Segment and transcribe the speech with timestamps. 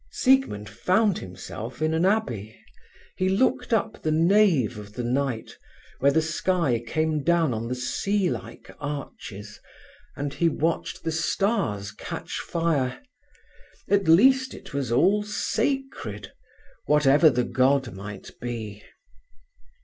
[0.09, 2.59] Siegmund found himself in an abbey.
[3.17, 5.55] He looked up the nave of the night,
[5.99, 9.59] where the sky came down on the sea like arches,
[10.15, 13.03] and he watched the stars catch fire.
[13.87, 16.31] At least it was all sacred,
[16.87, 18.83] whatever the God might be.